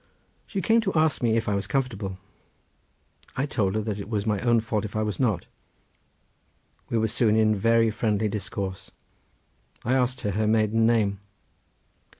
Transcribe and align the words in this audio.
She 0.47 0.63
came 0.63 0.81
to 0.81 0.93
ask 0.95 1.21
me 1.21 1.37
if 1.37 1.47
I 1.47 1.53
was 1.53 1.67
comfortable. 1.67 2.17
I 3.37 3.45
told 3.45 3.75
her 3.75 3.81
that 3.81 3.99
it 3.99 4.09
was 4.09 4.25
my 4.25 4.39
own 4.39 4.59
fault 4.59 4.83
if 4.83 4.95
I 4.95 5.03
was 5.03 5.19
not. 5.19 5.45
We 6.89 6.97
were 6.97 7.07
soon 7.07 7.35
in 7.35 7.55
very 7.55 7.91
friendly 7.91 8.27
discourse. 8.27 8.89
I 9.85 9.93
asked 9.93 10.21
her 10.21 10.31
her 10.31 10.47
maiden 10.47 10.87
name. 10.87 11.19